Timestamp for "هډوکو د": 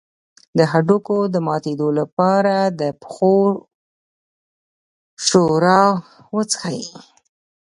0.71-1.35